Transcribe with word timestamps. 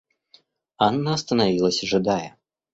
Анна 0.79 1.13
остановилась 1.13 1.83
ожидая. 1.83 2.35